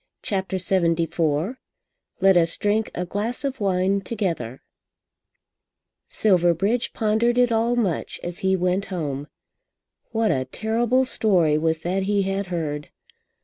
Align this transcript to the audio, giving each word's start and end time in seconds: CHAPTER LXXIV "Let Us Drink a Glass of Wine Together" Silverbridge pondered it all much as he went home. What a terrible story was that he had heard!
CHAPTER 0.23 0.57
LXXIV 0.57 1.57
"Let 2.21 2.35
Us 2.35 2.57
Drink 2.57 2.89
a 2.95 3.05
Glass 3.05 3.43
of 3.43 3.59
Wine 3.59 4.01
Together" 4.01 4.63
Silverbridge 6.09 6.91
pondered 6.93 7.37
it 7.37 7.51
all 7.51 7.75
much 7.75 8.19
as 8.23 8.39
he 8.39 8.55
went 8.55 8.85
home. 8.85 9.27
What 10.11 10.31
a 10.31 10.45
terrible 10.45 11.05
story 11.05 11.55
was 11.59 11.83
that 11.83 12.01
he 12.09 12.23
had 12.23 12.47
heard! 12.47 12.89